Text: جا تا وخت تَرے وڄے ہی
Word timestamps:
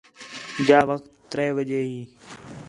جا 0.67 0.79
تا 0.81 0.87
وخت 0.89 1.05
تَرے 1.29 1.47
وڄے 1.55 1.81
ہی 1.89 1.99